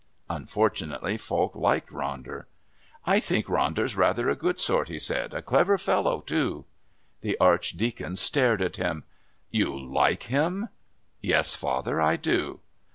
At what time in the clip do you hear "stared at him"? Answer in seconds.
8.15-9.03